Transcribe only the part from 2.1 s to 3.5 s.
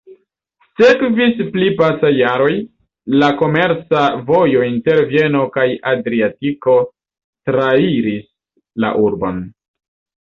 jaroj, la